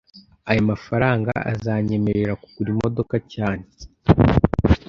[0.49, 3.65] Aya mafranga azanyemerera kugura imodoka cyane